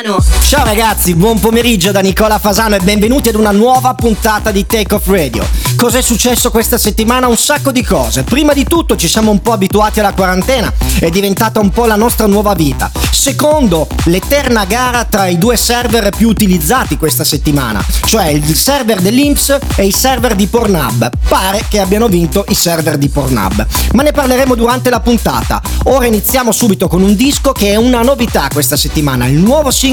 Fasano. 0.00 0.24
Ciao 0.46 0.64
ragazzi, 0.64 1.14
buon 1.14 1.38
pomeriggio 1.38 1.92
da 1.92 2.00
Nicola 2.00 2.38
Fasano 2.38 2.74
e 2.74 2.80
benvenuti 2.80 3.28
ad 3.28 3.34
una 3.34 3.50
nuova 3.50 3.94
puntata 3.94 4.50
di 4.50 4.66
Take 4.66 4.94
Off 4.94 5.06
Radio. 5.08 5.46
Cos'è 5.76 6.00
successo 6.00 6.50
questa 6.50 6.78
settimana? 6.78 7.28
Un 7.28 7.36
sacco 7.36 7.70
di 7.70 7.82
cose. 7.82 8.22
Prima 8.22 8.52
di 8.52 8.64
tutto 8.64 8.96
ci 8.96 9.08
siamo 9.08 9.30
un 9.30 9.40
po' 9.40 9.52
abituati 9.52 10.00
alla 10.00 10.12
quarantena, 10.12 10.72
è 10.98 11.10
diventata 11.10 11.60
un 11.60 11.70
po' 11.70 11.86
la 11.86 11.96
nostra 11.96 12.26
nuova 12.26 12.54
vita. 12.54 12.90
Secondo, 13.10 13.86
l'eterna 14.04 14.64
gara 14.64 15.04
tra 15.04 15.26
i 15.26 15.36
due 15.36 15.56
server 15.56 16.08
più 16.10 16.28
utilizzati 16.28 16.96
questa 16.96 17.22
settimana, 17.22 17.84
cioè 18.06 18.28
il 18.28 18.54
server 18.56 19.00
dell'Inps 19.00 19.58
e 19.76 19.84
i 19.84 19.92
server 19.92 20.34
di 20.34 20.46
Pornhub. 20.46 21.10
Pare 21.28 21.64
che 21.68 21.80
abbiano 21.80 22.08
vinto 22.08 22.44
i 22.48 22.54
server 22.54 22.96
di 22.96 23.08
Pornhub. 23.08 23.66
Ma 23.92 24.02
ne 24.02 24.12
parleremo 24.12 24.54
durante 24.54 24.88
la 24.88 25.00
puntata. 25.00 25.60
Ora 25.84 26.06
iniziamo 26.06 26.50
subito 26.50 26.88
con 26.88 27.02
un 27.02 27.14
disco 27.14 27.52
che 27.52 27.72
è 27.72 27.76
una 27.76 28.02
novità 28.02 28.48
questa 28.50 28.76
settimana, 28.76 29.26
il 29.26 29.38
nuovo 29.38 29.70
singolo 29.70 29.88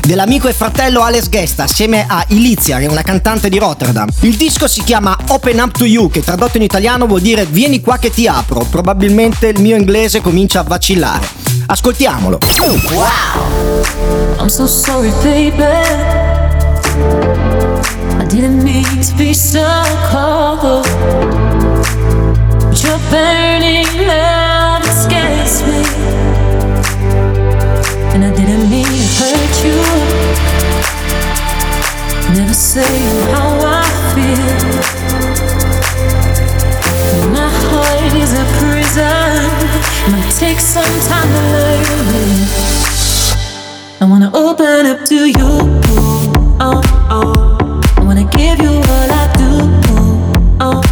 dell'amico 0.00 0.48
e 0.48 0.54
fratello 0.54 1.02
Alex 1.02 1.28
Gesta 1.28 1.64
assieme 1.64 2.06
a 2.08 2.24
Ilizia, 2.28 2.78
che 2.78 2.84
è 2.84 2.88
una 2.88 3.02
cantante 3.02 3.48
di 3.48 3.58
Rotterdam. 3.58 4.08
Il 4.20 4.36
disco 4.36 4.66
si 4.66 4.82
chiama 4.82 5.16
Open 5.28 5.58
Up 5.60 5.76
to 5.76 5.84
You, 5.84 6.08
che 6.08 6.22
tradotto 6.22 6.56
in 6.56 6.62
italiano 6.62 7.06
vuol 7.06 7.20
dire 7.20 7.44
vieni 7.44 7.80
qua 7.80 7.98
che 7.98 8.10
ti 8.10 8.26
apro. 8.26 8.64
Probabilmente 8.70 9.48
il 9.48 9.60
mio 9.60 9.76
inglese 9.76 10.20
comincia 10.20 10.60
a 10.60 10.62
vacillare. 10.62 11.28
Ascoltiamolo. 11.66 12.38
Wow. 12.92 13.82
I'm 14.38 14.48
so 14.48 14.66
sorry, 14.66 15.10
baby. 15.22 15.62
I 18.18 18.24
didn't 18.26 18.62
mean 18.62 19.00
to 19.00 19.14
be 19.16 19.34
so 19.34 19.60
cold. 20.10 20.86
But 22.68 22.82
your 22.82 22.98
burning 23.10 24.06
love 24.06 24.51
Never 32.34 32.54
say 32.54 32.98
how 33.32 33.58
I 33.62 33.84
feel. 34.14 34.72
My 37.30 37.50
heart 37.68 38.12
is 38.14 38.32
a 38.32 38.44
prison. 38.58 39.50
Might 40.12 40.32
take 40.38 40.60
some 40.60 40.94
time 41.08 41.28
to 41.28 41.42
learn. 41.52 41.84
I 44.00 44.04
wanna 44.10 44.30
open 44.34 44.86
up 44.86 45.04
to 45.06 45.26
you. 45.26 45.52
Oh, 46.60 46.80
oh. 47.10 47.80
I 47.96 48.04
wanna 48.04 48.24
give 48.24 48.58
you 48.60 48.70
all 48.70 49.10
I 49.22 49.24
do. 49.36 49.52
Oh, 50.60 50.82
oh. 50.82 50.91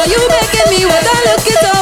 Boy, 0.00 0.06
you 0.06 0.28
making 0.28 0.70
me. 0.70 0.80
I 0.88 1.24
look 1.28 1.46
it 1.46 1.60
so 1.60 1.79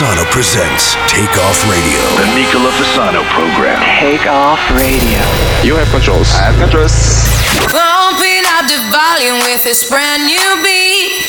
Fasano 0.00 0.24
presents 0.32 0.96
Take 1.12 1.36
Off 1.44 1.60
Radio. 1.68 2.00
The 2.16 2.32
Nicola 2.32 2.72
Fasano 2.72 3.20
program. 3.36 3.76
Take 4.00 4.24
off 4.24 4.56
radio. 4.72 5.20
You 5.60 5.76
have 5.76 5.92
controls. 5.92 6.32
I 6.40 6.48
have 6.48 6.56
controls. 6.56 7.28
Pumping 7.68 8.48
up 8.56 8.64
the 8.64 8.80
volume 8.88 9.44
with 9.44 9.60
this 9.60 9.84
brand 9.84 10.24
new 10.24 10.40
beat. 10.64 11.28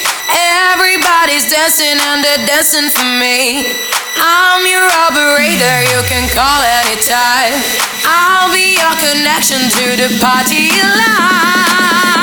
Everybody's 0.72 1.52
dancing 1.52 2.00
and 2.00 2.24
they're 2.24 2.48
dancing 2.48 2.88
for 2.88 3.04
me. 3.20 3.68
I'm 4.16 4.64
your 4.64 4.88
operator, 5.04 5.78
you 5.92 6.00
can 6.08 6.32
call 6.32 6.64
anytime. 6.64 7.60
I'll 8.08 8.56
be 8.56 8.80
your 8.80 8.96
connection 9.04 9.68
to 9.68 10.00
the 10.00 10.16
party 10.24 10.72
line. 10.80 12.21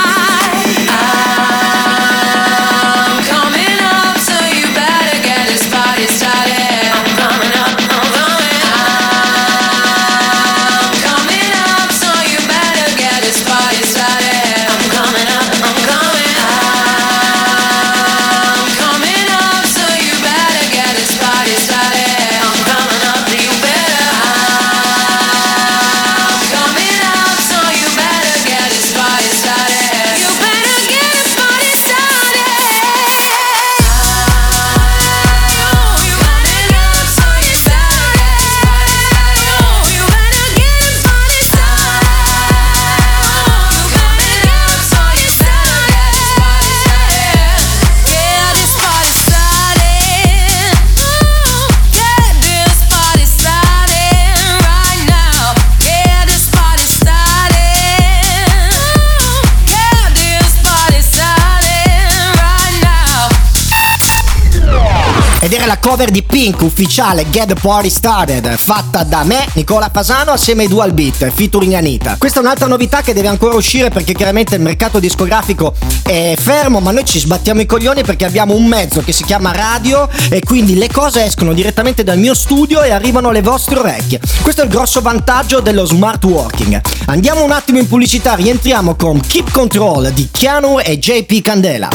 Cover 65.88 66.10
di 66.10 66.22
Pink 66.22 66.60
ufficiale 66.60 67.30
Get 67.30 67.46
the 67.46 67.54
Party 67.54 67.88
Started, 67.88 68.58
fatta 68.58 69.04
da 69.04 69.24
me, 69.24 69.46
Nicola 69.54 69.88
Fasano, 69.90 70.32
assieme 70.32 70.64
ai 70.64 70.68
Dual 70.68 70.92
Beat, 70.92 71.30
featuring 71.30 71.72
Anita. 71.72 72.16
Questa 72.18 72.40
è 72.40 72.42
un'altra 72.42 72.66
novità 72.66 73.00
che 73.00 73.14
deve 73.14 73.28
ancora 73.28 73.56
uscire 73.56 73.88
perché 73.88 74.12
chiaramente 74.12 74.54
il 74.54 74.60
mercato 74.60 74.98
discografico 74.98 75.72
è 76.02 76.34
fermo, 76.36 76.80
ma 76.80 76.90
noi 76.90 77.06
ci 77.06 77.18
sbattiamo 77.18 77.62
i 77.62 77.64
coglioni 77.64 78.02
perché 78.02 78.26
abbiamo 78.26 78.54
un 78.54 78.66
mezzo 78.66 79.00
che 79.00 79.12
si 79.12 79.24
chiama 79.24 79.50
radio 79.52 80.06
e 80.28 80.40
quindi 80.40 80.74
le 80.74 80.90
cose 80.92 81.24
escono 81.24 81.54
direttamente 81.54 82.04
dal 82.04 82.18
mio 82.18 82.34
studio 82.34 82.82
e 82.82 82.90
arrivano 82.90 83.30
alle 83.30 83.40
vostre 83.40 83.78
orecchie. 83.78 84.20
Questo 84.42 84.60
è 84.60 84.64
il 84.64 84.70
grosso 84.70 85.00
vantaggio 85.00 85.60
dello 85.60 85.86
smart 85.86 86.22
working. 86.24 86.82
Andiamo 87.06 87.42
un 87.42 87.50
attimo 87.50 87.78
in 87.78 87.88
pubblicità, 87.88 88.34
rientriamo 88.34 88.94
con 88.94 89.20
Keep 89.26 89.52
Control 89.52 90.10
di 90.12 90.28
Keanu 90.30 90.80
e 90.84 90.98
JP 90.98 91.40
Candela. 91.40 91.88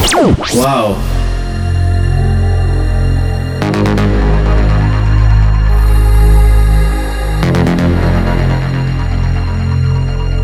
Wow. 0.53 1.22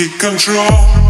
Keep 0.00 0.18
control. 0.18 1.09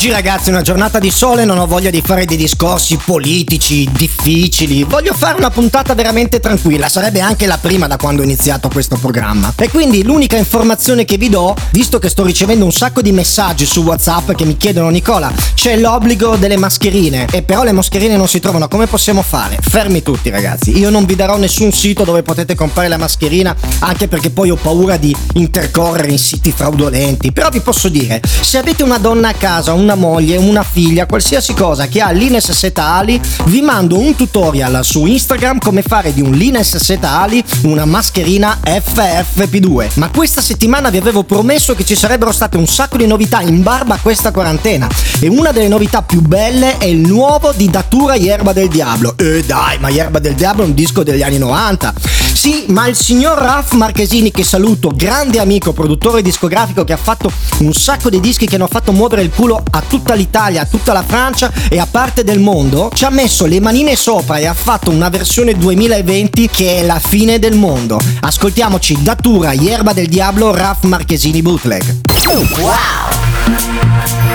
Oggi 0.00 0.12
ragazzi 0.12 0.48
è 0.48 0.52
una 0.52 0.62
giornata 0.62 0.98
di 0.98 1.10
sole, 1.10 1.44
non 1.44 1.58
ho 1.58 1.66
voglia 1.66 1.90
di 1.90 2.00
fare 2.00 2.24
dei 2.24 2.38
discorsi 2.38 2.96
politici 2.96 3.86
difficili, 3.92 4.82
voglio 4.82 5.12
fare 5.12 5.36
una 5.36 5.50
puntata 5.50 5.94
veramente 5.94 6.40
tranquilla, 6.40 6.88
sarebbe 6.88 7.20
anche 7.20 7.44
la 7.44 7.58
prima 7.58 7.86
da 7.86 7.98
quando 7.98 8.22
ho 8.22 8.24
iniziato 8.24 8.70
questo 8.70 8.96
programma. 8.96 9.52
E 9.54 9.68
quindi 9.68 10.02
l'unica 10.02 10.38
informazione 10.38 11.04
che 11.04 11.18
vi 11.18 11.28
do, 11.28 11.54
visto 11.72 11.98
che 11.98 12.08
sto 12.08 12.24
ricevendo 12.24 12.64
un 12.64 12.72
sacco 12.72 13.02
di 13.02 13.12
messaggi 13.12 13.66
su 13.66 13.82
WhatsApp 13.82 14.32
che 14.32 14.46
mi 14.46 14.56
chiedono 14.56 14.88
Nicola, 14.88 15.30
c'è 15.60 15.76
l'obbligo 15.76 16.36
delle 16.36 16.56
mascherine 16.56 17.26
e 17.30 17.42
però 17.42 17.64
le 17.64 17.72
mascherine 17.72 18.16
non 18.16 18.26
si 18.26 18.40
trovano, 18.40 18.66
come 18.66 18.86
possiamo 18.86 19.20
fare? 19.20 19.58
Fermi 19.60 20.02
tutti 20.02 20.30
ragazzi, 20.30 20.78
io 20.78 20.88
non 20.88 21.04
vi 21.04 21.14
darò 21.14 21.36
nessun 21.36 21.70
sito 21.70 22.02
dove 22.02 22.22
potete 22.22 22.54
comprare 22.54 22.88
la 22.88 22.96
mascherina, 22.96 23.54
anche 23.80 24.08
perché 24.08 24.30
poi 24.30 24.48
ho 24.48 24.56
paura 24.56 24.96
di 24.96 25.14
intercorrere 25.34 26.10
in 26.12 26.18
siti 26.18 26.50
fraudolenti, 26.50 27.30
però 27.32 27.50
vi 27.50 27.60
posso 27.60 27.90
dire, 27.90 28.22
se 28.24 28.56
avete 28.56 28.82
una 28.82 28.96
donna 28.96 29.28
a 29.28 29.34
casa, 29.34 29.74
una 29.74 29.96
moglie, 29.96 30.38
una 30.38 30.62
figlia, 30.62 31.04
qualsiasi 31.04 31.52
cosa 31.52 31.88
che 31.88 32.00
ha 32.00 32.10
l'Ines 32.10 32.50
Seta 32.52 32.94
Ali, 32.94 33.20
vi 33.44 33.60
mando 33.60 33.98
un 33.98 34.16
tutorial 34.16 34.82
su 34.82 35.04
Instagram 35.04 35.58
come 35.58 35.82
fare 35.82 36.14
di 36.14 36.22
un 36.22 36.30
Lines 36.30 36.74
Seta 36.78 37.20
Ali 37.20 37.44
una 37.64 37.84
mascherina 37.84 38.60
FFP2. 38.64 39.90
Ma 39.96 40.08
questa 40.08 40.40
settimana 40.40 40.88
vi 40.88 40.96
avevo 40.96 41.22
promesso 41.22 41.74
che 41.74 41.84
ci 41.84 41.94
sarebbero 41.94 42.32
state 42.32 42.56
un 42.56 42.66
sacco 42.66 42.96
di 42.96 43.06
novità 43.06 43.42
in 43.42 43.62
barba 43.62 43.96
a 43.96 43.98
questa 44.00 44.30
quarantena 44.30 44.88
e 45.20 45.28
una 45.28 45.48
delle 45.52 45.68
novità 45.68 46.02
più 46.02 46.20
belle 46.20 46.78
è 46.78 46.84
il 46.84 46.98
nuovo 46.98 47.52
di 47.52 47.68
Datura 47.68 48.14
Yerba 48.14 48.52
del 48.52 48.68
Diablo. 48.68 49.14
Eh 49.16 49.42
dai, 49.44 49.78
ma 49.78 49.88
Yerba 49.88 50.18
del 50.18 50.34
Diablo 50.34 50.62
è 50.62 50.66
un 50.66 50.74
disco 50.74 51.02
degli 51.02 51.22
anni 51.22 51.38
90. 51.38 51.94
Sì, 52.32 52.64
ma 52.68 52.86
il 52.86 52.96
signor 52.96 53.38
Raf 53.38 53.72
Marchesini, 53.72 54.30
che 54.30 54.44
saluto, 54.44 54.92
grande 54.94 55.40
amico, 55.40 55.72
produttore 55.72 56.22
discografico 56.22 56.84
che 56.84 56.92
ha 56.92 56.96
fatto 56.96 57.30
un 57.58 57.72
sacco 57.72 58.10
di 58.10 58.20
dischi 58.20 58.46
che 58.46 58.54
hanno 58.54 58.66
fatto 58.66 58.92
muovere 58.92 59.22
il 59.22 59.30
culo 59.30 59.62
a 59.70 59.82
tutta 59.86 60.14
l'Italia, 60.14 60.62
a 60.62 60.66
tutta 60.66 60.92
la 60.92 61.04
Francia 61.06 61.52
e 61.68 61.78
a 61.78 61.86
parte 61.90 62.24
del 62.24 62.38
mondo, 62.38 62.90
ci 62.94 63.04
ha 63.04 63.10
messo 63.10 63.46
le 63.46 63.60
manine 63.60 63.96
sopra 63.96 64.38
e 64.38 64.46
ha 64.46 64.54
fatto 64.54 64.90
una 64.90 65.08
versione 65.08 65.54
2020 65.54 66.48
che 66.48 66.78
è 66.78 66.86
la 66.86 66.98
fine 66.98 67.38
del 67.38 67.56
mondo. 67.56 68.00
Ascoltiamoci 68.20 69.02
Datura, 69.02 69.52
Yerba 69.52 69.92
del 69.92 70.06
Diablo, 70.06 70.54
Raf 70.54 70.84
Marchesini 70.84 71.42
Bootleg. 71.42 72.00
La 72.06 74.29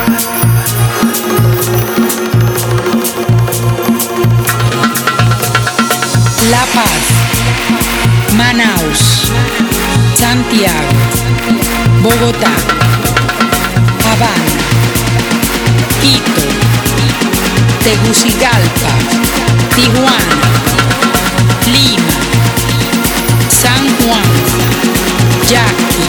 Santiago, 10.55 10.95
Bogotá, 12.01 12.55
Habana, 14.05 14.55
Quito, 15.99 16.47
Tegucigalpa, 17.83 18.91
Tijuana, 19.75 20.37
Lima, 21.65 22.15
San 23.49 23.83
Juan, 23.99 24.31
Yaqui, 25.51 26.07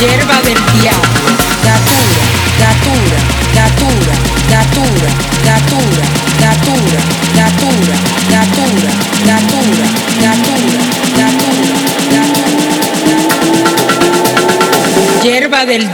Yerba 0.00 0.40
del 0.42 0.60
Diablo, 0.78 1.30
Datura, 1.64 2.22
Datura, 2.60 3.18
Datura, 3.52 4.14
Datura, 4.48 5.10
Datura, 5.44 5.74
Datura, 5.74 6.06
Datura, 6.38 7.00
Datura, 7.34 7.96
Datura, 8.30 8.90
Datura. 9.26 9.57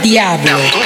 Diablo. 0.05 0.84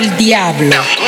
Del 0.00 0.16
Diablo. 0.16 1.07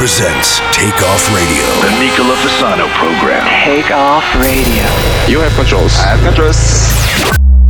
Presents 0.00 0.60
Take 0.72 0.96
Off 1.02 1.28
Radio. 1.28 1.60
The 1.84 1.92
Nicola 2.00 2.34
Fasano 2.36 2.88
program. 2.96 3.44
Take 3.66 3.90
off 3.90 4.24
radio. 4.36 4.88
You 5.28 5.40
have 5.40 5.52
controls. 5.52 5.92
I 5.98 6.16
have 6.16 6.24
controls. 6.24 6.56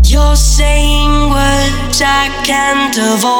You're 0.08 0.36
saying 0.36 1.10
words 1.28 2.00
I 2.00 2.30
can't 2.46 2.96
avoid. 2.96 3.39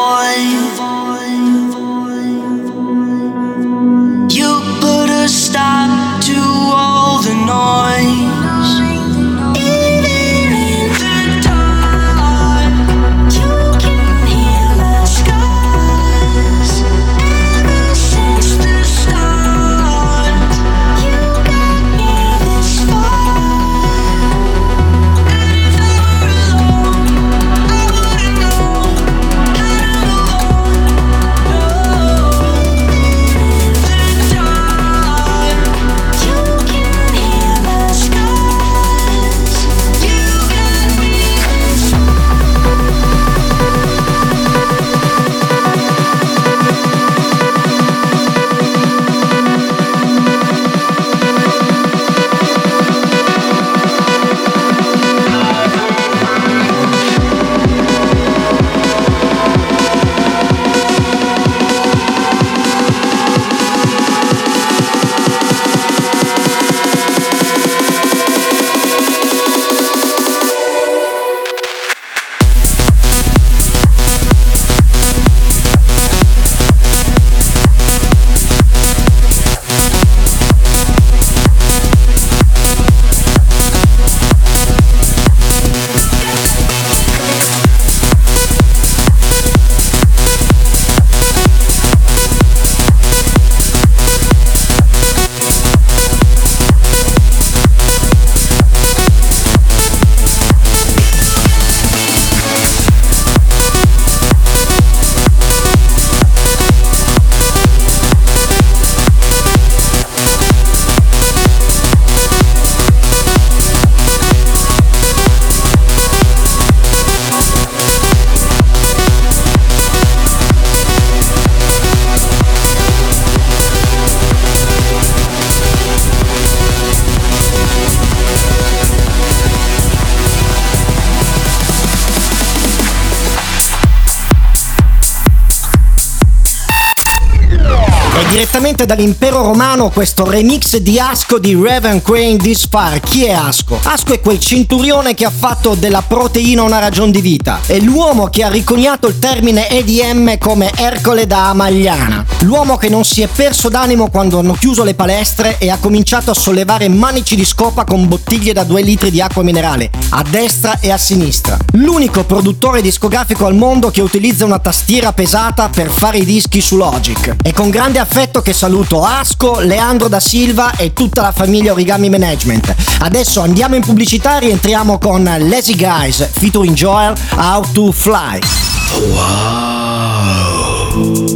Dall'impero 138.90 139.42
romano 139.42 139.88
questo 139.90 140.29
remix 140.29 140.76
di 140.79 140.98
Asco 140.98 141.38
di 141.38 141.55
Raven 141.55 142.03
Crane 142.03 142.38
Fire. 142.42 143.00
Chi 143.00 143.24
è 143.24 143.31
Asco? 143.31 143.79
Asco 143.85 144.12
è 144.12 144.18
quel 144.18 144.40
centurione 144.40 145.14
che 145.14 145.24
ha 145.24 145.31
fatto 145.31 145.76
della 145.76 146.03
proteina 146.03 146.64
una 146.64 146.81
ragion 146.81 147.12
di 147.12 147.20
vita. 147.20 147.61
È 147.64 147.79
l'uomo 147.79 148.26
che 148.31 148.42
ha 148.42 148.48
riconiato 148.48 149.07
il 149.07 149.20
termine 149.20 149.68
EDM 149.68 150.38
come 150.38 150.72
Ercole 150.74 151.29
da 151.29 151.50
Amagliana. 151.50 152.24
L'uomo 152.40 152.76
che 152.79 152.88
non 152.88 153.05
si 153.05 153.22
è 153.22 153.29
perso 153.29 153.68
d'animo 153.68 154.11
quando 154.11 154.40
hanno 154.40 154.55
chiuso 154.55 154.83
le 154.83 154.94
palestre 154.94 155.59
e 155.59 155.70
ha 155.70 155.79
cominciato 155.79 156.33
a 156.33 156.35
sollevare 156.35 156.88
manici 156.88 157.37
di 157.37 157.44
scopa 157.44 157.85
con 157.85 158.09
bottiglie 158.09 158.53
da 158.53 158.64
2 158.64 158.83
litri 158.83 159.12
di 159.12 159.20
acqua 159.20 159.44
minerale, 159.44 159.88
a 160.09 160.24
destra 160.29 160.81
e 160.81 160.90
a 160.90 160.98
sinistra. 160.98 161.57
L'unico 161.74 162.24
produttore 162.24 162.83
discografico 162.83 163.46
al 163.46 163.55
mondo 163.55 163.92
che 163.92 164.00
utilizza 164.00 164.44
una 164.44 164.59
tastiera 164.59 165.12
pesata 165.12 165.68
per 165.68 165.90
fare 165.90 166.18
i 166.18 166.24
dischi 166.24 166.61
su 166.61 166.76
Logic. 166.76 167.37
È 167.40 167.53
con 167.53 167.70
grande 167.70 168.00
affetto 168.00 168.42
che 168.42 168.53
saluto 168.53 168.79
Asco, 168.88 169.60
Leandro 169.60 170.08
da 170.08 170.20
Silva 170.20 170.74
e 170.76 170.92
tutta 170.92 171.20
la 171.20 171.32
famiglia 171.32 171.72
Origami 171.72 172.08
Management. 172.08 172.74
Adesso 173.00 173.40
andiamo 173.40 173.74
in 173.74 173.82
pubblicità 173.82 174.38
e 174.38 174.40
rientriamo 174.40 174.98
con 174.98 175.22
Lazy 175.22 175.76
Guys 175.76 176.26
featuring 176.32 176.74
Joel 176.74 177.14
How 177.36 177.64
to 177.72 177.92
Fly. 177.92 178.38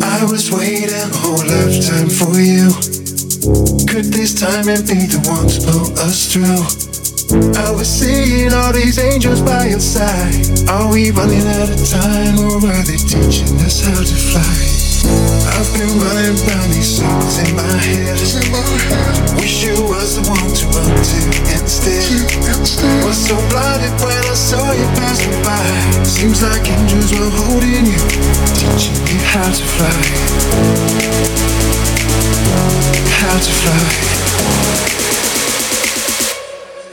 I 0.01 0.25
was 0.27 0.51
waiting 0.51 0.91
a 0.91 1.09
whole 1.23 1.45
lifetime 1.45 2.09
for 2.09 2.39
you. 2.41 2.73
Could 3.87 4.11
this 4.11 4.33
time 4.35 4.69
and 4.69 4.87
be 4.87 5.07
the 5.07 5.21
one 5.29 5.47
to 5.47 5.61
pull 5.71 5.93
us 5.99 6.33
through? 6.33 6.65
I 7.57 7.71
was 7.71 7.87
seeing 7.87 8.53
all 8.53 8.73
these 8.73 8.99
angels 8.99 9.41
by 9.43 9.69
your 9.69 9.81
side. 9.81 10.69
Are 10.69 10.91
we 10.91 11.11
running 11.11 11.47
out 11.47 11.69
of 11.69 11.89
time 11.89 12.39
or 12.39 12.57
are 12.67 12.83
they 12.85 12.97
teaching 12.97 13.59
us 13.61 13.81
how 13.85 14.01
to 14.01 14.15
fly? 14.15 14.74
I've 15.47 15.69
been 15.77 15.93
running 16.01 16.37
round 16.49 16.73
these 16.73 16.97
circles 16.99 17.39
in 17.39 17.55
my 17.57 17.77
head. 17.85 18.17
Wish 19.37 19.65
you 19.65 19.77
was 19.85 20.17
the 20.17 20.25
one 20.29 20.51
to 20.57 20.65
run 20.73 20.89
to 20.89 21.21
instead. 21.53 22.09
Was 23.05 23.19
so 23.29 23.37
blinded 23.49 23.93
when 24.01 24.17
I 24.25 24.35
saw 24.35 24.73
you 24.73 24.87
pass 24.97 25.21
me 25.27 25.37
by. 25.45 25.61
Seems 26.05 26.43
like 26.43 26.65
angels 26.69 27.13
were 27.13 27.31
holding 27.45 27.87
you, 27.87 28.01
teaching 28.57 28.97
you 29.11 29.21
how 29.33 29.51
to 29.53 29.65
fly. 29.77 29.93
How 33.21 33.37
to 33.37 33.53
fly. 33.61 33.85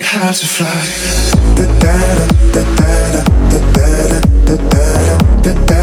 How 0.02 0.32
to 0.32 0.46
fly. 0.46 0.82
Da 1.56 1.66
da 1.80 1.96
da 2.20 2.28
da 2.52 2.64
da 2.78 2.92
da 3.12 3.22
da 3.52 3.86
da 4.46 4.56
da 4.56 4.82
da 5.44 5.54
da 5.66 5.81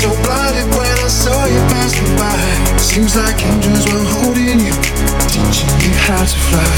so 0.00 0.08
blinded 0.24 0.64
when 0.72 0.96
I 1.04 1.08
saw 1.12 1.44
you 1.44 1.60
pass 1.68 1.92
me 2.00 2.08
by. 2.16 2.32
Seems 2.80 3.16
like 3.20 3.36
angels 3.44 3.84
were 3.92 4.06
holding 4.16 4.56
you, 4.56 4.72
teaching 5.28 5.76
you 5.84 5.92
how 6.08 6.24
to 6.24 6.38
fly. 6.48 6.72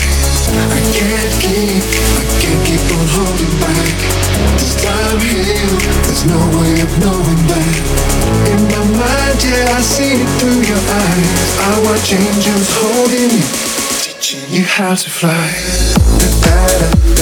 I 0.59 0.81
can't 0.91 1.35
keep, 1.39 1.87
I 2.19 2.25
can't 2.43 2.63
keep 2.67 2.83
on 2.91 3.07
holding 3.15 3.55
back. 3.63 3.95
This 4.59 4.75
time 4.83 5.23
here, 5.23 5.71
there's 6.03 6.27
no 6.27 6.41
way 6.59 6.83
of 6.83 6.91
knowing 6.99 7.43
that. 7.47 7.75
In 8.51 8.61
my 8.75 8.83
mind, 8.91 9.39
yeah, 9.39 9.79
I 9.79 9.81
see 9.87 10.19
it 10.19 10.31
through 10.43 10.67
your 10.67 10.83
eyes. 10.83 11.51
I 11.63 11.79
watch 11.87 12.11
angels 12.11 12.69
holding 12.75 13.31
you, 13.39 13.47
teaching 14.03 14.51
you 14.51 14.65
how 14.67 14.97
to 14.99 15.09
fly. 15.09 15.47
Can't 16.43 17.22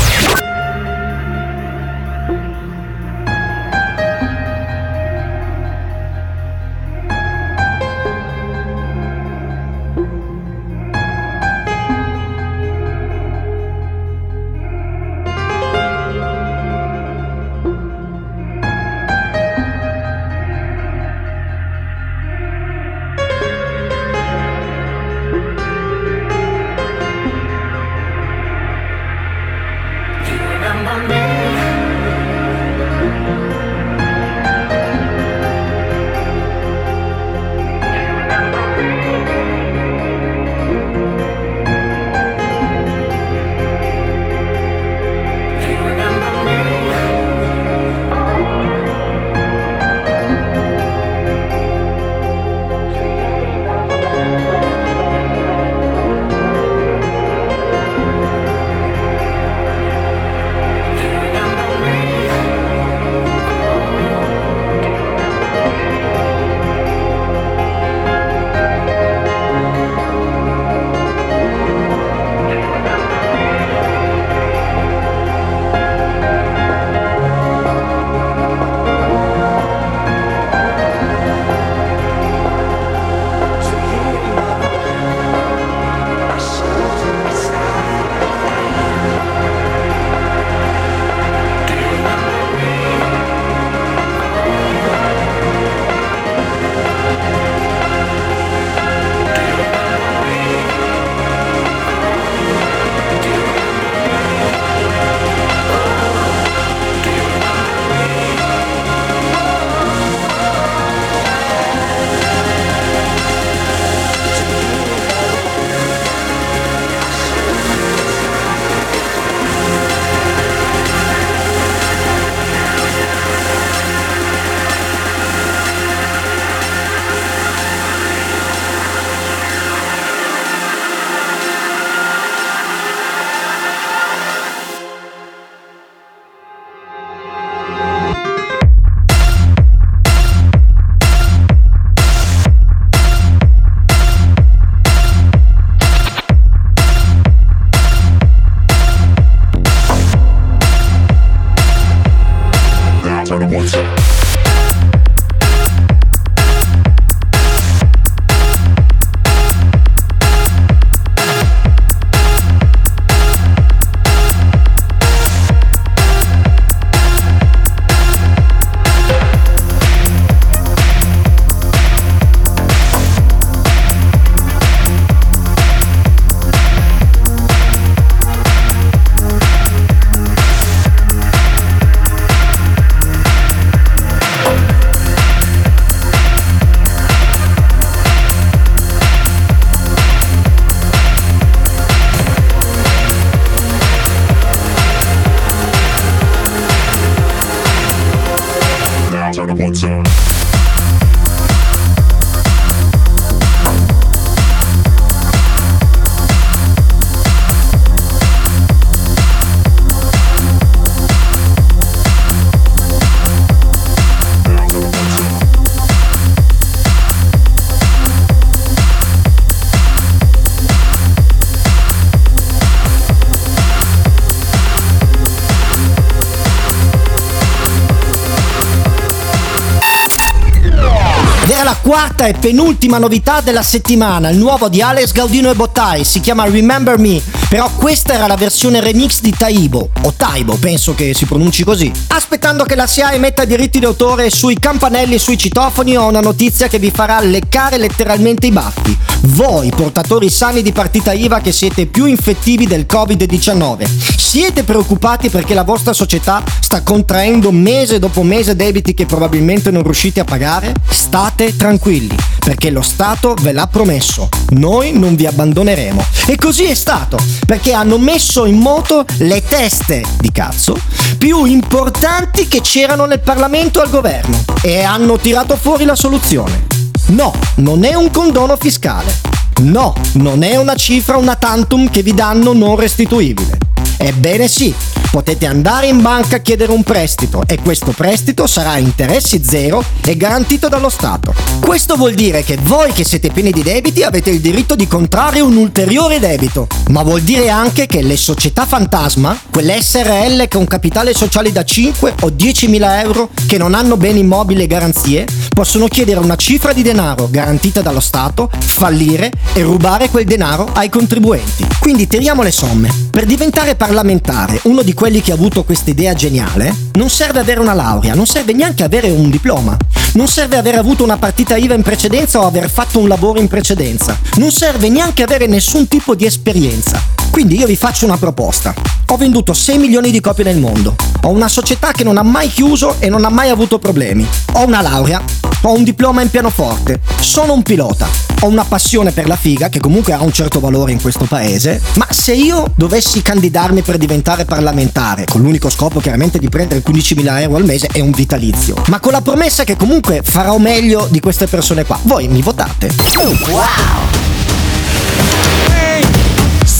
Quarta 231.91 232.25
e 232.25 232.35
penultima 232.35 232.99
novità 232.99 233.41
della 233.41 233.63
settimana, 233.63 234.29
il 234.29 234.37
nuovo 234.37 234.69
di 234.69 234.81
Alex 234.81 235.11
Gaudino 235.11 235.51
e 235.51 235.55
Bottai, 235.55 236.05
si 236.05 236.21
chiama 236.21 236.45
Remember 236.45 236.97
Me, 236.97 237.21
però 237.51 237.69
questa 237.75 238.13
era 238.13 238.27
la 238.27 238.37
versione 238.37 238.79
remix 238.79 239.19
di 239.19 239.35
Taibo, 239.37 239.89
o 240.03 240.13
Taibo, 240.15 240.55
penso 240.55 240.95
che 240.95 241.13
si 241.13 241.25
pronunci 241.25 241.65
così. 241.65 241.91
Aspettando 242.07 242.63
che 242.63 242.75
la 242.75 242.87
SIA 242.87 243.11
emetta 243.11 243.43
diritti 243.43 243.77
d'autore 243.77 244.29
sui 244.29 244.57
campanelli 244.57 245.15
e 245.15 245.19
sui 245.19 245.37
citofoni 245.37 245.97
ho 245.97 246.07
una 246.07 246.21
notizia 246.21 246.69
che 246.69 246.79
vi 246.79 246.91
farà 246.91 247.19
leccare 247.19 247.77
letteralmente 247.77 248.47
i 248.47 248.51
baffi. 248.51 248.97
Voi, 249.23 249.69
portatori 249.69 250.29
sani 250.29 250.61
di 250.61 250.71
partita 250.71 251.11
IVA 251.11 251.41
che 251.41 251.51
siete 251.51 251.87
più 251.87 252.05
infettivi 252.05 252.67
del 252.67 252.85
Covid-19, 252.89 253.85
siete 254.15 254.63
preoccupati 254.63 255.27
perché 255.27 255.53
la 255.53 255.65
vostra 255.65 255.91
società 255.91 256.41
sta 256.61 256.83
contraendo 256.83 257.51
mese 257.51 257.99
dopo 257.99 258.23
mese 258.23 258.55
debiti 258.55 258.93
che 258.93 259.05
probabilmente 259.05 259.71
non 259.71 259.83
riuscite 259.83 260.21
a 260.21 260.23
pagare? 260.23 260.73
State 260.87 261.57
tranquilli, 261.57 262.15
perché 262.51 262.69
lo 262.69 262.81
Stato 262.81 263.33
ve 263.39 263.53
l'ha 263.53 263.67
promesso. 263.67 264.27
Noi 264.49 264.91
non 264.91 265.15
vi 265.15 265.25
abbandoneremo. 265.25 266.03
E 266.25 266.35
così 266.35 266.65
è 266.65 266.73
stato, 266.73 267.17
perché 267.47 267.71
hanno 267.71 267.97
messo 267.97 268.43
in 268.43 268.57
moto 268.57 269.05
le 269.19 269.41
teste 269.41 270.03
di 270.19 270.33
cazzo 270.33 270.77
più 271.17 271.45
importanti 271.45 272.49
che 272.49 272.59
c'erano 272.59 273.05
nel 273.05 273.21
Parlamento 273.21 273.79
e 273.79 273.83
al 273.83 273.89
governo 273.89 274.43
e 274.61 274.81
hanno 274.81 275.17
tirato 275.17 275.55
fuori 275.55 275.85
la 275.85 275.95
soluzione. 275.95 276.67
No, 277.07 277.33
non 277.55 277.85
è 277.85 277.93
un 277.93 278.11
condono 278.11 278.57
fiscale. 278.57 279.13
No, 279.61 279.93
non 280.15 280.43
è 280.43 280.57
una 280.57 280.75
cifra, 280.75 281.15
una 281.15 281.35
tantum 281.35 281.89
che 281.89 282.03
vi 282.03 282.13
danno 282.13 282.51
non 282.51 282.75
restituibile. 282.75 283.60
Ebbene 283.97 284.47
sì, 284.47 284.73
potete 285.11 285.45
andare 285.45 285.87
in 285.87 286.01
banca 286.01 286.37
a 286.37 286.39
chiedere 286.39 286.71
un 286.71 286.83
prestito 286.83 287.43
e 287.45 287.59
questo 287.61 287.91
prestito 287.91 288.47
sarà 288.47 288.71
a 288.71 288.77
interessi 288.77 289.43
zero 289.43 289.83
e 290.05 290.15
garantito 290.15 290.67
dallo 290.69 290.89
Stato. 290.89 291.33
Questo 291.59 291.95
vuol 291.95 292.13
dire 292.13 292.43
che 292.43 292.57
voi 292.61 292.91
che 292.93 293.03
siete 293.03 293.29
pieni 293.29 293.51
di 293.51 293.61
debiti 293.61 294.03
avete 294.03 294.29
il 294.29 294.39
diritto 294.39 294.75
di 294.75 294.87
contrarre 294.87 295.41
un 295.41 295.55
ulteriore 295.55 296.19
debito, 296.19 296.67
ma 296.89 297.03
vuol 297.03 297.21
dire 297.21 297.49
anche 297.49 297.85
che 297.85 298.01
le 298.01 298.17
società 298.17 298.65
fantasma, 298.65 299.37
quelle 299.51 299.81
SRL 299.81 300.47
con 300.47 300.65
capitale 300.65 301.13
sociale 301.13 301.51
da 301.51 301.63
5 301.63 302.15
o 302.21 302.29
10 302.29 302.67
mila 302.67 303.01
euro 303.01 303.29
che 303.47 303.57
non 303.57 303.73
hanno 303.73 303.97
beni 303.97 304.19
immobili 304.19 304.63
e 304.63 304.67
garanzie, 304.67 305.25
possono 305.53 305.87
chiedere 305.87 306.19
una 306.19 306.35
cifra 306.35 306.73
di 306.73 306.81
denaro 306.81 307.29
garantita 307.29 307.81
dallo 307.81 307.99
Stato, 307.99 308.49
fallire 308.59 309.31
e 309.53 309.61
rubare 309.61 310.09
quel 310.09 310.25
denaro 310.25 310.69
ai 310.73 310.89
contribuenti. 310.89 311.67
Quindi 311.79 312.07
tiriamo 312.07 312.41
le 312.41 312.51
somme. 312.51 312.89
Per 313.11 313.25
diventare 313.25 313.70
parlamentare, 313.75 314.59
uno 314.63 314.81
di 314.81 314.93
quelli 314.93 315.21
che 315.21 315.31
ha 315.31 315.35
avuto 315.35 315.63
questa 315.63 315.89
idea 315.89 316.13
geniale, 316.13 316.73
non 316.93 317.09
serve 317.09 317.39
avere 317.39 317.59
una 317.59 317.73
laurea, 317.73 318.13
non 318.13 318.25
serve 318.25 318.53
neanche 318.53 318.83
avere 318.83 319.09
un 319.09 319.29
diploma, 319.29 319.77
non 320.13 320.27
serve 320.27 320.57
aver 320.57 320.75
avuto 320.75 321.03
una 321.03 321.17
partita 321.17 321.55
IVA 321.55 321.75
in 321.75 321.81
precedenza 321.81 322.39
o 322.39 322.45
aver 322.45 322.69
fatto 322.69 322.99
un 322.99 323.07
lavoro 323.07 323.39
in 323.39 323.47
precedenza, 323.47 324.17
non 324.35 324.51
serve 324.51 324.89
neanche 324.89 325.23
avere 325.23 325.47
nessun 325.47 325.87
tipo 325.87 326.15
di 326.15 326.25
esperienza. 326.25 327.01
Quindi 327.31 327.57
io 327.57 327.65
vi 327.65 327.77
faccio 327.77 328.05
una 328.05 328.17
proposta. 328.17 328.73
Ho 329.07 329.17
venduto 329.17 329.53
6 329.53 329.77
milioni 329.77 330.11
di 330.11 330.19
copie 330.19 330.43
nel 330.43 330.59
mondo. 330.59 330.95
Ho 331.23 331.29
una 331.29 331.47
società 331.47 331.91
che 331.91 332.03
non 332.03 332.17
ha 332.17 332.23
mai 332.23 332.49
chiuso 332.49 332.97
e 332.99 333.09
non 333.09 333.25
ha 333.25 333.29
mai 333.29 333.49
avuto 333.49 333.79
problemi. 333.79 334.27
Ho 334.53 334.65
una 334.65 334.81
laurea. 334.81 335.21
Ho 335.63 335.73
un 335.73 335.83
diploma 335.83 336.21
in 336.21 336.29
pianoforte. 336.29 336.99
Sono 337.19 337.53
un 337.53 337.63
pilota. 337.63 338.07
Ho 338.41 338.47
una 338.47 338.65
passione 338.65 339.11
per 339.11 339.27
la 339.27 339.35
figa 339.35 339.69
che 339.69 339.79
comunque 339.79 340.13
ha 340.13 340.21
un 340.21 340.31
certo 340.31 340.59
valore 340.59 340.91
in 340.91 341.01
questo 341.01 341.25
paese. 341.25 341.81
Ma 341.95 342.07
se 342.09 342.33
io 342.33 342.71
dovessi 342.75 343.21
candidarmi 343.21 343.81
per 343.81 343.97
diventare 343.97 344.45
parlamentare, 344.45 345.25
con 345.25 345.41
l'unico 345.41 345.69
scopo 345.69 345.99
chiaramente 345.99 346.37
di 346.37 346.49
prendere 346.49 346.83
15.000 346.83 347.41
euro 347.41 347.55
al 347.57 347.65
mese, 347.65 347.87
è 347.91 348.01
un 348.01 348.11
vitalizio. 348.11 348.75
Ma 348.87 348.99
con 348.99 349.13
la 349.13 349.21
promessa 349.21 349.63
che 349.63 349.77
comunque 349.77 350.21
farò 350.23 350.57
meglio 350.57 351.07
di 351.09 351.19
queste 351.19 351.47
persone 351.47 351.85
qua. 351.85 351.97
Voi 352.03 352.27
mi 352.27 352.41
votate? 352.41 352.89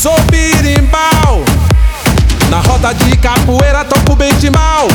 Sou 0.02 0.20
birimbau. 0.32 1.46
Na 2.50 2.60
roda 2.62 2.92
de 2.92 3.16
capoeira 3.18 3.86
toco 3.86 4.16
bem 4.16 4.34
de 4.40 4.50
mal. 4.50 4.88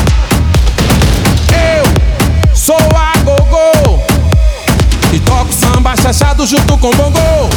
Eu 1.49 2.53
sou 2.53 2.75
a 2.75 3.17
gogô. 3.19 4.01
E 5.13 5.19
toco 5.19 5.53
samba 5.53 5.95
chachado 5.95 6.45
junto 6.45 6.77
com 6.77 6.91
bongo. 6.91 7.49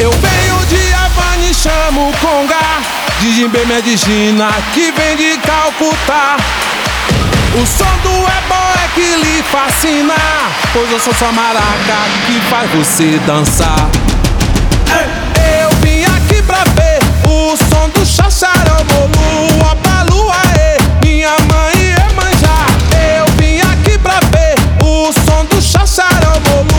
Eu 0.00 0.10
venho 0.10 0.66
de 0.66 0.94
Havana 0.94 1.46
e 1.48 1.54
chamo 1.54 2.12
Conga. 2.20 2.82
De 3.20 3.32
Jimbê 3.32 3.64
Medicina 3.64 4.50
que 4.74 4.90
vem 4.90 5.16
de 5.16 5.38
Calcutá. 5.38 6.38
O 7.54 7.64
som 7.64 7.98
do 8.02 8.10
ebó 8.10 8.72
é 8.84 8.88
que 8.96 9.14
lhe 9.14 9.44
fascina. 9.44 10.16
Pois 10.72 10.90
eu 10.90 10.98
sou 10.98 11.14
sua 11.14 11.30
maraca 11.30 11.98
que 12.26 12.40
faz 12.50 12.68
você 12.72 13.16
dançar. 13.24 13.88
Eu 14.88 15.25
É. 18.76 18.82
É 22.94 23.20
Eu 23.20 23.26
vim 23.36 23.60
aqui 23.60 23.96
pra 23.98 24.20
ver 24.30 24.54
o 24.82 25.12
som 25.12 25.44
do 25.46 25.60
chacharão, 25.62 25.86
Sarambolu 25.86 26.75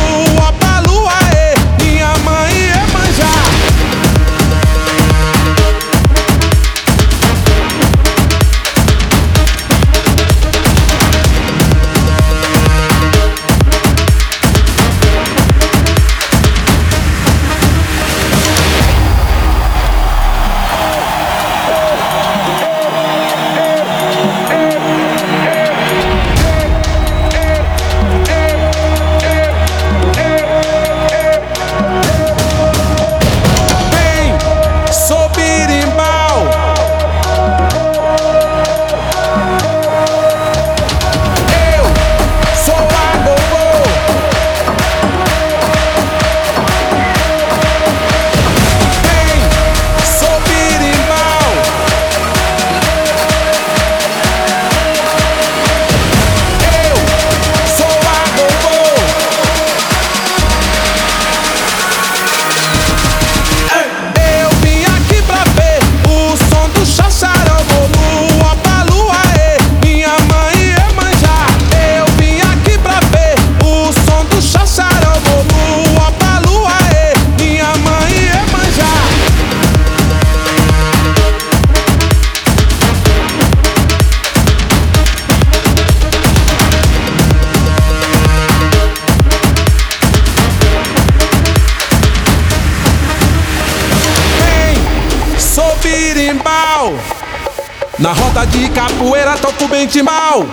roda 98.38 98.46
de 98.46 98.70
capoeira 98.70 99.36
toco 99.38 99.68
bem 99.68 99.88
de 99.88 100.04
mal. 100.04 100.46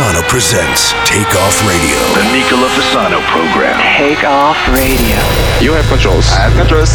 Fasano 0.00 0.26
presents 0.30 0.92
Take 1.04 1.28
Off 1.36 1.60
Radio. 1.68 1.98
The 2.14 2.32
Nicola 2.32 2.68
Fasano 2.68 3.20
program. 3.28 3.78
Take 3.98 4.24
off 4.24 4.56
radio. 4.68 5.20
You 5.60 5.74
have 5.74 5.84
controls. 5.88 6.26
I 6.30 6.48
have 6.48 6.56
controls. 6.56 6.90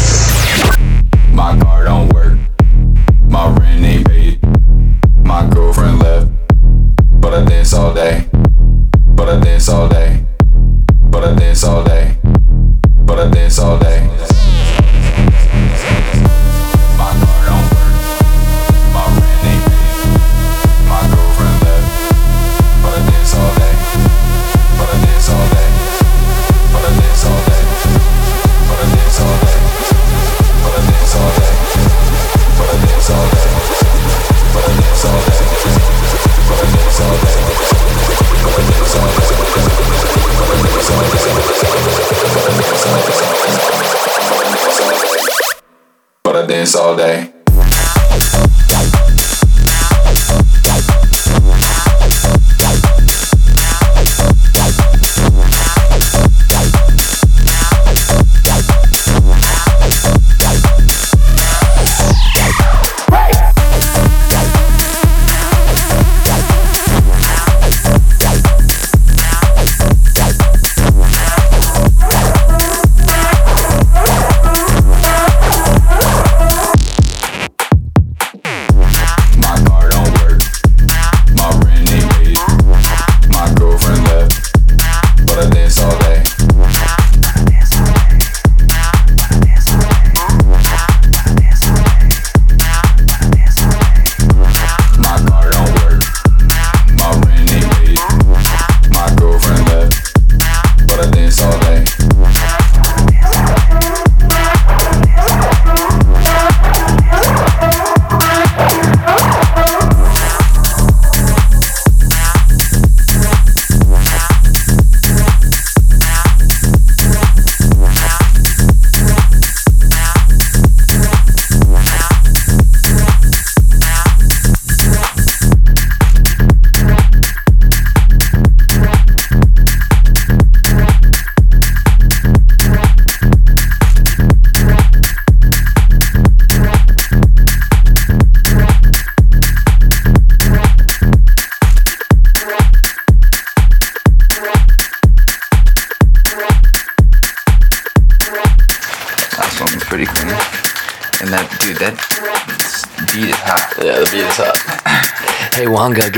My 1.32 1.56
car 1.56 1.84
don't 1.84 2.12
work. 2.12 2.36
My 3.30 3.46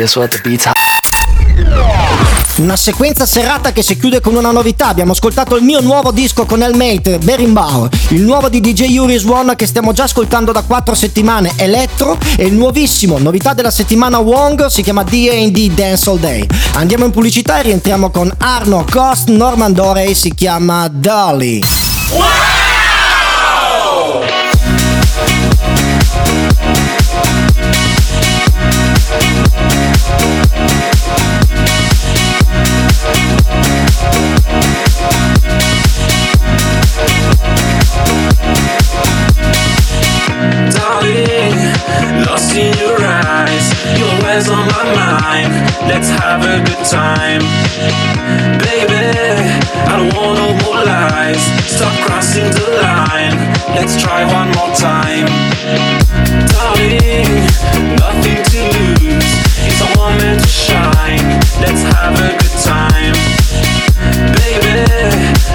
Guess 0.09 0.17
what? 0.17 0.31
The 0.31 0.41
beat's. 0.43 0.71
Una 2.57 2.77
sequenza 2.77 3.27
serrata 3.27 3.73
che 3.73 3.83
si 3.83 3.99
chiude 3.99 4.23
con 4.23 4.37
una 4.37 4.51
novità. 4.51 4.87
Abbiamo 4.87 5.13
ascoltato 5.13 5.55
il 5.55 5.63
mio 5.63 5.83
nuovo 5.83 6.13
disco 6.13 6.47
con 6.47 6.63
Elmate, 6.63 7.19
Berimbau, 7.19 7.89
il 8.09 8.23
nuovo 8.23 8.49
di 8.49 8.63
DJ 8.63 8.85
Yuri's 8.85 9.25
One 9.25 9.55
che 9.55 9.67
stiamo 9.67 9.93
già 9.93 10.05
ascoltando 10.05 10.51
da 10.51 10.63
4 10.63 10.95
settimane, 10.95 11.53
Electro, 11.57 12.17
e 12.37 12.47
il 12.47 12.55
nuovissimo, 12.55 13.19
novità 13.19 13.53
della 13.53 13.71
settimana 13.71 14.17
Wong, 14.19 14.67
si 14.67 14.81
chiama 14.81 15.03
D&D 15.03 15.73
Dance 15.73 16.09
All 16.09 16.19
Day. 16.19 16.47
Andiamo 16.73 17.05
in 17.05 17.11
pubblicità 17.11 17.59
e 17.59 17.65
rientriamo 17.65 18.11
con 18.11 18.33
Arno 18.39 18.87
Cost, 18.91 19.29
Norman 19.29 19.75
Dorey, 19.75 20.15
si 20.15 20.33
chiama 20.35 20.89
Dolly. 20.89 21.61
Darling, 21.61 22.58
in 42.59 42.75
your 42.77 42.99
eyes, 42.99 43.67
you're 43.97 44.11
always 44.19 44.49
on 44.51 44.67
my 44.67 44.85
mind. 44.95 45.53
Let's 45.87 46.11
have 46.11 46.43
a 46.43 46.59
good 46.67 46.85
time, 46.85 47.43
baby. 48.67 49.15
I 49.87 49.95
don't 49.97 50.13
want 50.19 50.35
no 50.43 50.49
more 50.67 50.83
lies. 50.85 51.43
Stop 51.71 51.95
crossing 52.05 52.51
the 52.51 52.67
line. 52.83 53.37
Let's 53.77 53.95
try 54.03 54.27
one 54.27 54.51
more 54.59 54.75
time, 54.75 55.31
darling. 56.51 57.31
Nothing 58.03 58.43
to 58.51 58.61
lose. 58.75 59.31
It's 59.69 59.81
a 59.87 59.89
moment 59.97 60.43
to 60.43 60.49
shine. 60.49 61.27
Let's 61.63 61.83
have 61.95 62.15
a 62.19 62.31
good 62.43 62.57
time, 62.67 63.15
baby. 64.35 64.83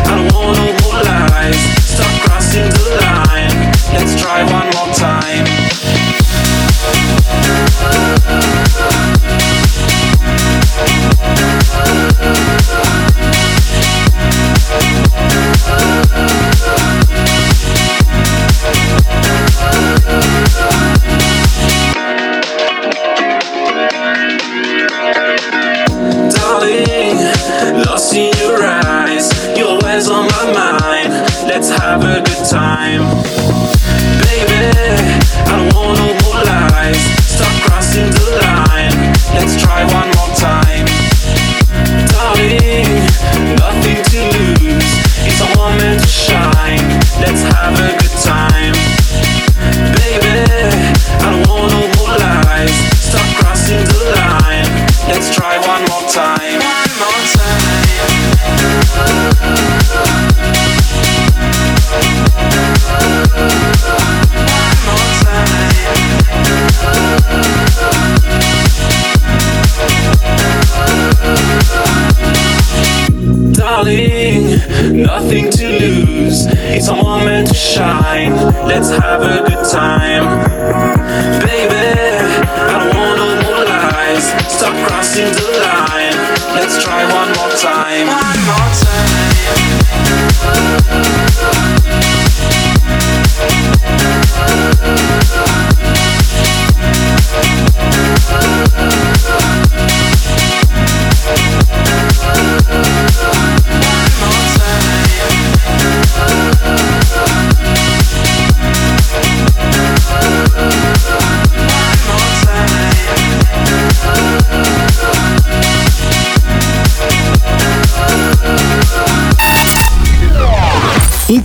I 0.07 0.11
don't 0.15 0.31
want 0.33 0.55
no 0.55 0.67
more 0.83 1.01
lies. 1.03 1.59
Stop 1.83 2.13
crossing 2.23 2.42
Let's 2.55 4.21
try 4.21 4.43
one 4.43 4.65
more 4.75 4.93
time. 4.93 5.43
Darling, 26.29 27.17
lost 27.83 28.13
in 28.13 28.31
your 28.37 28.63
eyes, 28.63 29.57
your 29.57 29.83
eyes 29.83 30.07
on 30.07 30.27
my 30.27 30.51
mind 30.53 30.92
let's 31.53 31.69
have 31.69 32.01
a 32.01 32.19
good 32.19 32.45
time. 32.49 33.01
Baby, 34.23 34.73
I 35.37 35.55
don't 35.55 35.75
want 35.75 35.99
no 35.99 36.07
more 36.25 36.43
lies. 36.43 37.22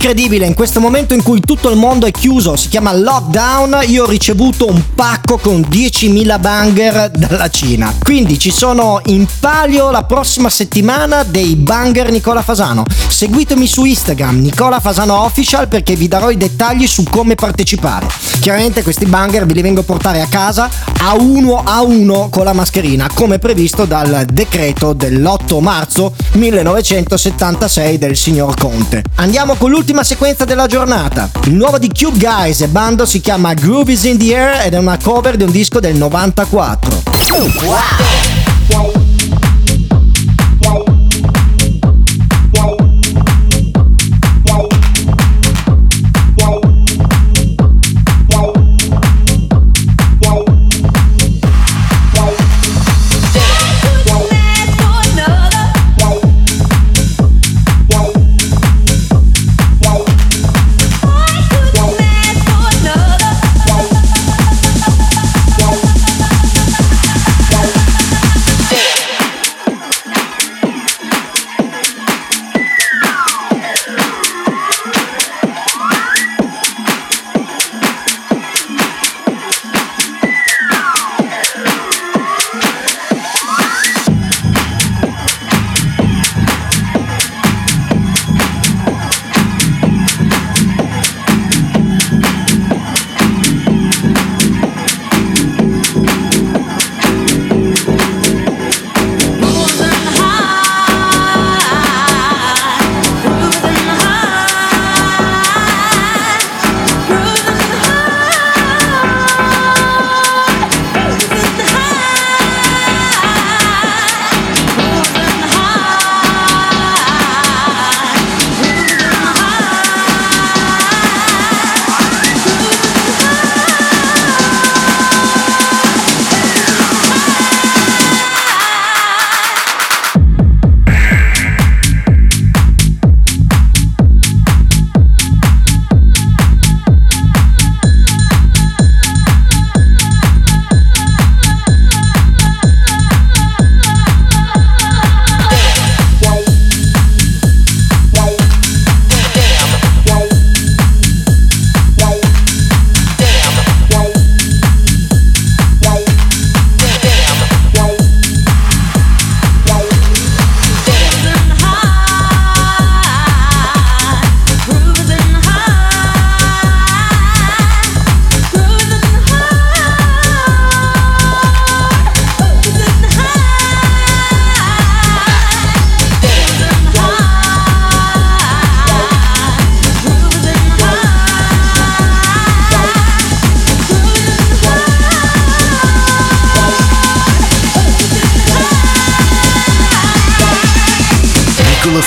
Incredibile, 0.09 0.47
in 0.47 0.55
questo 0.55 0.79
momento 0.79 1.13
in 1.13 1.21
cui 1.21 1.39
tutto 1.39 1.69
il 1.69 1.77
mondo 1.77 2.07
è 2.07 2.11
chiuso, 2.11 2.55
si 2.55 2.67
chiama 2.67 2.91
lockdown, 2.95 3.81
io 3.85 4.05
ho 4.05 4.09
ricevuto 4.09 4.65
un 4.67 4.81
pacco 4.95 5.37
con 5.37 5.59
10.000 5.59 6.39
banger 6.39 7.11
dalla 7.11 7.47
Cina. 7.51 7.93
Quindi 8.01 8.39
ci 8.39 8.49
sono 8.49 9.01
in 9.05 9.27
palio 9.39 9.91
la 9.91 10.05
prossima 10.05 10.49
settimana 10.49 11.21
dei 11.21 11.55
banger 11.55 12.09
Nicola 12.09 12.41
Fasano. 12.41 12.85
Seguitemi 13.07 13.67
su 13.67 13.85
Instagram 13.85 14.41
Nicola 14.41 14.79
Fasano 14.79 15.25
Official 15.25 15.67
perché 15.67 15.95
vi 15.95 16.07
darò 16.07 16.31
i 16.31 16.37
dettagli 16.37 16.87
su 16.87 17.03
come 17.03 17.35
partecipare. 17.35 18.07
Chiaramente 18.39 18.81
questi 18.81 19.05
banger 19.05 19.45
ve 19.45 19.53
li 19.53 19.61
vengo 19.61 19.81
a 19.81 19.83
portare 19.83 20.21
a 20.21 20.27
casa 20.27 20.69
a 21.01 21.13
uno 21.13 21.61
a 21.63 21.81
uno 21.81 22.29
con 22.29 22.43
la 22.45 22.53
mascherina, 22.53 23.09
come 23.13 23.39
previsto 23.39 23.85
dal 23.85 24.25
decreto 24.25 24.93
dell'8 24.93 25.61
marzo 25.61 26.13
1976 26.33 27.97
del 27.97 28.17
signor 28.17 28.55
Conte. 28.55 29.03
Andiamo 29.15 29.55
con 29.55 29.69
l'ultima 29.69 29.98
sequenza 30.03 30.45
della 30.45 30.67
giornata. 30.67 31.29
Il 31.45 31.53
nuovo 31.53 31.77
di 31.77 31.91
Cube 31.91 32.17
Guys 32.17 32.61
e 32.61 32.67
bando 32.67 33.05
si 33.05 33.21
chiama 33.21 33.53
Groove 33.53 33.91
is 33.91 34.03
in 34.03 34.17
the 34.17 34.35
Air 34.35 34.65
ed 34.65 34.73
è 34.73 34.77
una 34.77 34.97
cover 35.01 35.35
di 35.35 35.43
un 35.43 35.51
disco 35.51 35.79
del 35.79 35.95
94. 35.95 37.01
Nicola 37.39 38.98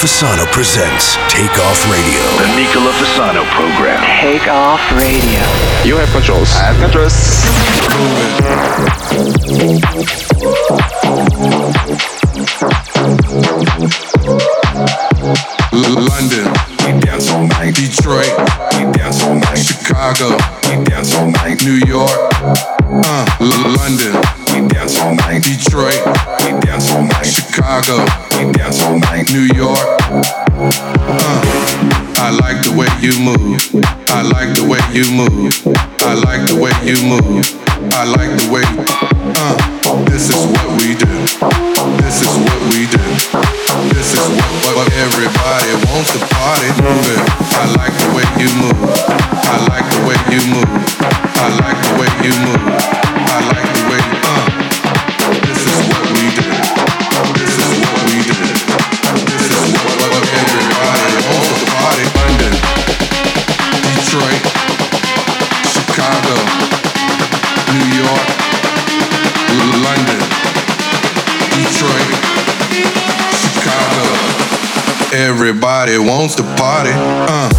Fasano 0.03 0.45
presents 0.51 1.15
Take 1.29 1.57
Off 1.61 1.89
Radio. 1.89 2.19
The 2.43 2.57
Nicola 2.57 2.91
Fasano 2.91 3.45
program. 3.55 4.03
Take 4.21 4.49
off 4.49 4.81
radio. 4.99 5.39
You 5.87 5.97
have 5.97 6.11
controls. 6.11 6.51
I 6.57 6.73
have 6.73 6.79
controls. 6.83 7.15
London, 15.73 16.51
we 16.83 17.01
dance 17.01 17.31
all 17.31 17.47
night. 17.47 17.77
Detroit, 17.77 18.35
we 18.75 18.91
dance 18.99 19.23
all 19.23 19.37
night. 19.37 19.59
Chicago, 19.59 20.31
we 20.69 20.83
dance 20.83 21.15
all 21.15 21.31
night. 21.31 21.63
New 21.63 21.79
York, 21.87 22.11
uh, 22.43 23.27
London, 23.39 24.19
we 24.63 24.69
dance 24.69 25.01
all 25.01 25.15
night. 25.15 25.43
Detroit, 25.43 25.99
we 26.45 26.61
dance 26.61 26.91
all 26.93 27.03
night. 27.03 27.27
Chicago, 27.27 28.05
we 28.39 28.53
dance 28.53 28.83
all 28.83 28.99
night. 28.99 29.31
New 29.33 29.47
York, 29.55 29.79
uh, 30.07 31.43
I 32.23 32.31
like 32.31 32.63
the 32.63 32.73
way 32.77 32.87
you 33.03 33.13
move. 33.19 33.59
I 34.09 34.23
like 34.23 34.55
the 34.55 34.67
way 34.67 34.79
you 34.95 35.11
move. 35.11 35.51
I 36.03 36.15
like 36.15 36.47
the 36.47 36.55
way 36.55 36.71
you 36.87 36.99
move. 37.03 37.43
I 37.91 38.07
like 38.07 38.31
the 38.39 38.47
way, 38.47 38.63
uh, 39.43 39.59
this 40.07 40.31
is 40.31 40.39
what 40.47 40.67
we 40.79 40.95
do. 40.95 41.11
This 41.99 42.23
is 42.23 42.31
what 42.39 42.61
we 42.71 42.87
do. 42.87 43.03
This 43.91 44.15
is 44.15 44.23
what, 44.23 44.79
what 44.79 44.89
everybody 44.95 45.75
wants 45.91 46.15
to 46.15 46.21
party 46.23 46.71
moving. 46.79 47.19
I 47.59 47.67
like 47.75 47.95
the 47.99 48.11
way 48.15 48.27
you 48.39 48.51
move. 48.63 48.79
I 49.11 49.59
like 49.67 49.87
the 49.91 50.01
way 50.07 50.19
you 50.31 50.43
move. 50.55 50.71
I 51.43 51.51
like 51.59 51.79
the 51.83 51.93
way 51.99 52.11
you 52.23 52.35
move. 52.47 52.63
I 53.35 53.41
like 53.51 53.67
the 53.75 53.83
way, 53.91 53.99
uh, 53.99 54.23
this 54.23 54.32
Everybody 75.45 75.99
wants 75.99 76.37
to 76.37 76.45
party. 76.55 76.91
Uh. 76.93 77.52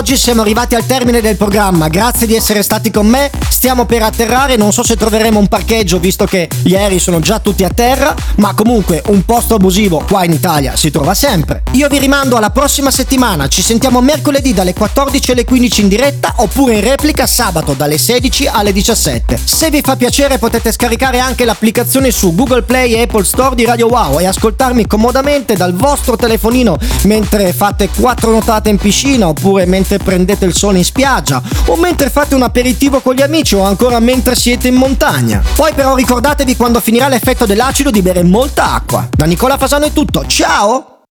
Oggi 0.00 0.16
siamo 0.16 0.40
arrivati 0.40 0.74
al 0.74 0.86
termine 0.86 1.20
del 1.20 1.36
programma, 1.36 1.88
grazie 1.88 2.26
di 2.26 2.34
essere 2.34 2.62
stati 2.62 2.90
con 2.90 3.06
me, 3.06 3.30
stiamo 3.50 3.84
per 3.84 4.02
atterrare, 4.02 4.56
non 4.56 4.72
so 4.72 4.82
se 4.82 4.96
troveremo 4.96 5.38
un 5.38 5.46
parcheggio 5.46 5.98
visto 5.98 6.24
che 6.24 6.48
gli 6.62 6.74
aerei 6.74 6.98
sono 6.98 7.20
già 7.20 7.38
tutti 7.38 7.64
a 7.64 7.68
terra, 7.68 8.14
ma 8.36 8.54
comunque 8.54 9.02
un 9.08 9.26
posto 9.26 9.56
abusivo 9.56 10.02
qua 10.08 10.24
in 10.24 10.32
Italia 10.32 10.74
si 10.74 10.90
trova 10.90 11.12
sempre. 11.12 11.64
Io 11.72 11.86
vi 11.88 11.98
rimando 11.98 12.38
alla 12.38 12.48
prossima 12.48 12.90
settimana, 12.90 13.46
ci 13.48 13.60
sentiamo 13.60 14.00
mercoledì 14.00 14.54
dalle 14.54 14.72
14 14.72 15.32
alle 15.32 15.44
15 15.44 15.80
in 15.82 15.88
diretta 15.88 16.32
oppure 16.36 16.76
in 16.76 16.80
replica 16.80 17.26
sabato 17.26 17.74
dalle 17.74 17.98
16 17.98 18.46
alle 18.46 18.72
17. 18.72 19.38
Se 19.44 19.68
vi 19.68 19.82
fa 19.82 19.96
piacere 19.96 20.38
potete 20.38 20.72
scaricare 20.72 21.18
anche 21.18 21.44
l'applicazione 21.44 22.10
su 22.10 22.34
Google 22.34 22.62
Play 22.62 22.94
e 22.94 23.02
Apple 23.02 23.24
Store 23.24 23.54
di 23.54 23.66
Radio 23.66 23.88
Wow 23.88 24.18
e 24.18 24.26
ascoltarmi 24.26 24.86
comodamente 24.86 25.56
dal 25.56 25.74
vostro 25.74 26.16
telefonino 26.16 26.78
mentre 27.02 27.52
fate 27.52 27.90
quattro 27.94 28.30
notate 28.30 28.70
in 28.70 28.78
piscina 28.78 29.28
oppure 29.28 29.66
mentre 29.66 29.88
prendete 29.98 30.44
il 30.44 30.54
sole 30.54 30.78
in 30.78 30.84
spiaggia 30.84 31.42
o 31.66 31.76
mentre 31.76 32.10
fate 32.10 32.34
un 32.34 32.42
aperitivo 32.42 33.00
con 33.00 33.14
gli 33.14 33.22
amici 33.22 33.54
o 33.54 33.62
ancora 33.62 33.98
mentre 34.00 34.34
siete 34.34 34.68
in 34.68 34.74
montagna. 34.74 35.42
Poi 35.54 35.72
però 35.72 35.94
ricordatevi 35.94 36.56
quando 36.56 36.80
finirà 36.80 37.08
l'effetto 37.08 37.46
dell'acido 37.46 37.90
di 37.90 38.02
bere 38.02 38.22
molta 38.22 38.74
acqua. 38.74 39.08
Da 39.10 39.24
Nicola 39.24 39.56
Fasano 39.56 39.86
è 39.86 39.92
tutto, 39.92 40.24
ciao! 40.26 40.99